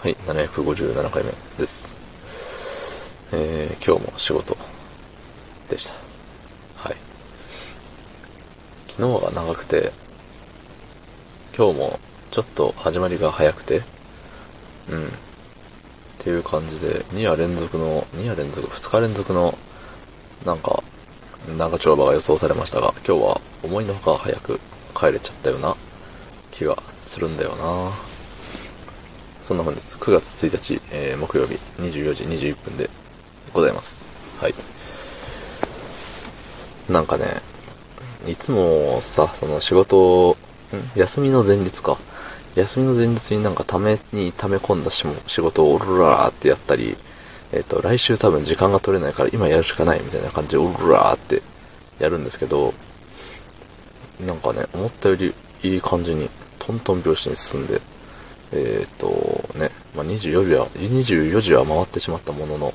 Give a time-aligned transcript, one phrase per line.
[0.00, 1.96] はい、757回目です。
[3.32, 4.56] えー、今日も仕事
[5.68, 5.92] でした。
[6.76, 6.96] はい。
[8.86, 9.90] 昨日が長くて、
[11.56, 11.98] 今日も
[12.30, 13.82] ちょっと始まりが早くて、
[14.88, 15.08] うん。
[15.08, 15.10] っ
[16.18, 19.58] ていう感じで、2夜連続の、2夜連続、2日連続の、
[20.46, 20.84] なんか、
[21.56, 24.60] 長丁場が予想されましたが、今日は思いのほか早く
[24.94, 25.74] 帰れちゃったような
[26.52, 28.17] 気がするんだよな
[29.48, 32.90] そんな本日9月1日、えー木曜日24時21分で
[33.54, 34.04] ございます。
[34.42, 34.54] はい。
[36.92, 37.24] なんかね、
[38.26, 40.36] いつもさ、その仕事、
[40.94, 41.96] 休みの前日か。
[42.56, 46.98] 休みの前日になんかために溜め込んだしも仕事をオルラーってやったり、
[47.50, 51.40] えっ、と、来週多分時間が取れないから今やるしかないみたいな感じでオルラーって
[51.98, 52.74] やるんですけど、
[54.20, 56.28] なんかね、思ったよりいい感じに
[56.58, 57.80] トントン拍子に進んで、
[58.52, 59.08] えっ、と
[59.58, 62.74] ね、まあ、24時は、24時は回ってしまったものの、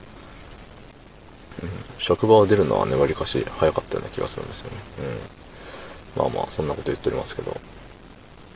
[1.61, 4.77] うん、職場を出るのはね、わりかし早かったような気がするんですよね。
[6.17, 6.23] うん。
[6.23, 7.55] まあまあ、そんなこと言っておりますけど、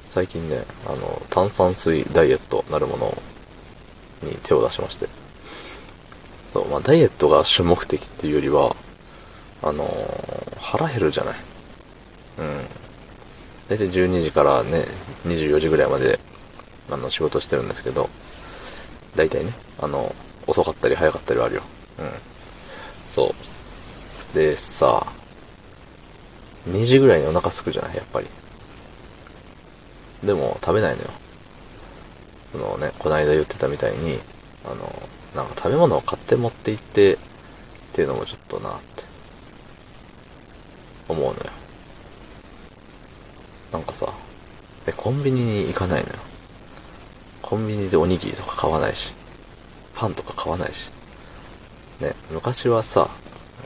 [0.06, 3.18] 最近ね、あの、炭酸水ダイエットなるもの
[4.24, 5.08] に手を出しまして、
[6.50, 8.76] そう、まあ、ダイエットが主目的っていうよりは、
[9.64, 11.36] あのー腹減るじゃない。
[12.40, 12.66] うん。
[13.70, 14.84] 大体12時からね、
[15.26, 16.20] 24時ぐらいまで、
[16.90, 18.10] あの、仕事してるんですけど、
[19.16, 21.62] 大体ね、あの、遅かったり早かったりはあるよ。
[22.00, 22.12] うん。
[23.14, 23.34] そ
[24.34, 24.36] う。
[24.36, 25.06] で、さ、
[26.70, 27.96] 2時ぐらいにお腹すくじゃない？
[27.96, 28.28] やっぱり。
[30.24, 31.10] でも、食べないのよ。
[32.52, 34.20] そのね、こないだ言ってたみたいに、
[34.66, 34.76] あの、
[35.36, 37.18] なんか食べ物を買って持って行って、っ
[37.94, 39.04] ていうのもちょっとなって、
[41.10, 41.36] 思うのよ。
[43.72, 44.14] なんかさ、
[44.86, 46.16] え、コンビニに行かないのよ。
[47.48, 49.14] コンビニでおにぎりとか買わないし、
[49.96, 50.92] パンとか買わないし。
[52.02, 53.08] ね、昔はさ、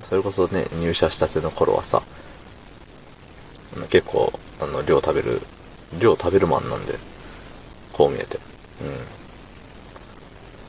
[0.03, 2.03] それこそね、入社したての頃はさ、
[3.89, 5.41] 結構、あの、量食べる、
[5.99, 6.93] 量食べるマンなんで、
[7.91, 8.37] こう見えて。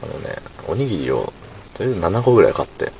[0.03, 0.09] うん。
[0.09, 0.35] あのね、
[0.67, 1.35] おにぎりを、
[1.75, 2.93] とりあえず7個ぐらい買って、で、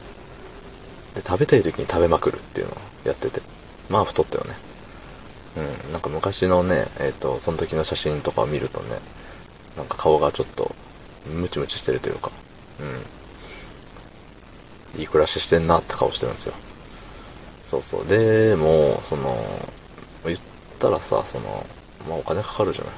[1.27, 2.77] 食べたい時に食べまくるっていうのを
[3.07, 3.41] やってて。
[3.89, 4.57] まあ太ったよね。
[5.87, 5.93] うん。
[5.93, 8.99] なんか昔のね、えっ、と、その時の写真とかを見るとね、
[9.77, 10.75] なんか顔がちょっと、
[11.27, 12.31] ムチムチしてるというか、
[14.95, 15.01] うん。
[15.01, 16.55] いい暮らししてんなって顔してるんですよ。
[17.65, 18.07] そうそう。
[18.07, 19.37] で、もう、その、
[20.25, 20.39] 言っ
[20.79, 21.67] たらさ、その、
[22.09, 22.93] まあお金かかるじゃない。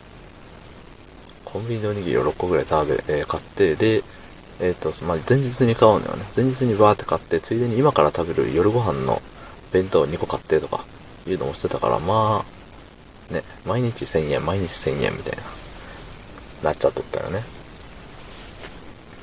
[1.45, 4.03] コンビニでおにぎりを6個ぐらい食べ、えー買って、で、
[4.61, 6.25] えっ、と、まあ、前日に買うのよね。
[6.37, 9.21] 前日にバーって買って、ついでに今から食べる夜ご飯の
[9.73, 10.85] 弁当2個買ってとか、
[11.27, 12.45] いうのもしてたから、ま
[13.31, 15.43] あ、ね、毎日1000円、毎日1000円みたいな、
[16.65, 17.43] なっちゃっとったよね。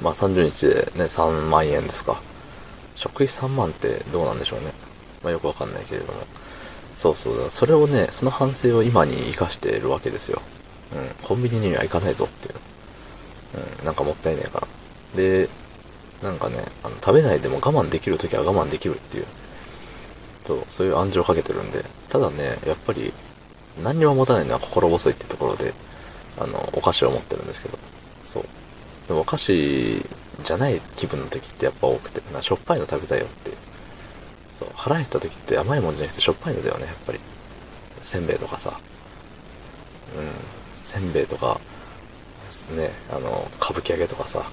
[0.02, 2.22] まあ30日でね、3万円ですか。
[2.96, 4.72] 食費3万ってどうなんでしょうね。
[5.24, 6.20] まあよくわかんないけれども。
[6.96, 10.42] そうそう、それをね、その反省を今に活かしているわけですよ。
[10.94, 12.56] うん、コンビニには行かないぞっていう。
[13.80, 14.68] うん、なんかもったいねえから。
[15.16, 15.50] で、
[16.22, 19.26] なんかね、あの食べないでも我慢できるときは我慢できるっていう。
[20.46, 21.84] そう、そういう暗示をかけてるんで。
[22.10, 23.14] ただね、やっぱり、
[23.84, 25.74] 何にも持たないのは心細いってところで、
[26.40, 27.78] あの、お菓子を持ってるんですけど。
[28.26, 28.44] そう。
[29.08, 30.06] でもお菓子
[30.44, 33.52] じゃない気分の時ってやっぱ多くて、なしょっぱいの食べたいよって。
[34.54, 37.20] そう、腹減った時って甘いもんじゃなくてしょっぱいのだよね、やっぱり。
[38.02, 38.80] せんべいとかさ。
[40.18, 40.30] うん。
[40.76, 41.60] せんべいとか、
[42.76, 44.44] ね、あの、歌舞伎揚げとかさ。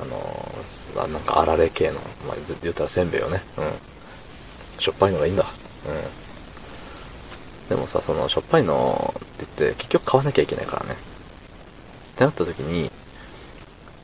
[0.00, 0.54] あの、
[0.96, 1.94] あなんかあられ系の、
[2.26, 3.42] まあ、言ったらせんべいよね。
[3.56, 4.80] うん。
[4.80, 5.44] しょっぱいのがいいんだ。
[5.86, 6.23] うん。
[7.74, 10.92] でもさ、その、しょっぱいのって言って、結局買わなきゃいけないからね。
[10.92, 10.96] っ
[12.14, 12.88] てなった時に、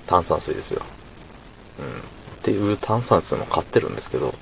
[0.08, 0.82] 炭酸水ですよ。
[1.78, 1.86] うん。
[1.86, 1.90] っ
[2.42, 4.34] ていう炭酸水も買ってるんですけど、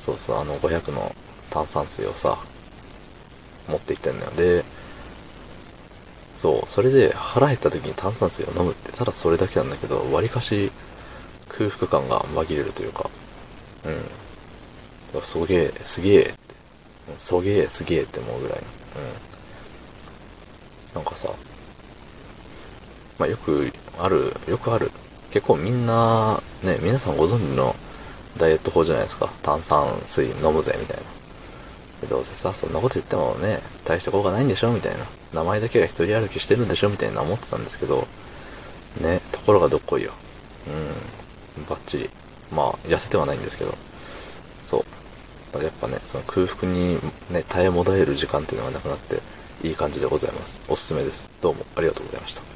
[0.00, 1.14] そうそう、あの500の
[1.48, 2.36] 炭酸水をさ、
[3.68, 4.32] 持って行ってんのよ。
[4.32, 4.64] で、
[6.36, 10.72] そう、それで腹減った時に炭酸水を飲むって、ただそれだけなんだけど、わりかし
[11.48, 13.08] 空腹感が紛れるというか、
[15.14, 15.22] うん。
[15.22, 16.34] すげえ、すげえ、
[17.16, 18.64] そげえ、すげえって思うぐらい、うん。
[20.94, 21.28] なんかさ、
[23.18, 24.90] まあよくある、よくある。
[25.30, 27.74] 結構みんな、ね、皆さんご存知の
[28.36, 29.32] ダイエット法じゃないですか。
[29.42, 31.04] 炭酸水飲むぜ、みたいな。
[32.08, 35.04] どうせさ、そんなこと言ってもね、大した効果ないんでしょみたいな。
[35.32, 38.06] 名前だけが一人歩きしてるんでしょみたいな思ってたんですけど、
[39.00, 40.12] ね、ところがどっこいよ。
[41.56, 42.10] うん、バッチリ。
[42.52, 43.74] まあ、痩せてはないんですけど。
[44.64, 44.84] そう。
[45.62, 46.98] やっぱね、その空腹に
[47.30, 49.20] ね、耐えもだえる時間っていうのがなくなって、
[49.62, 50.60] いい感じでございます。
[50.68, 51.28] おすすめです。
[51.40, 52.53] どうもありがとうございました。